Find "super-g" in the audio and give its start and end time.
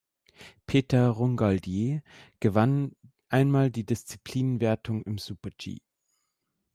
5.19-5.77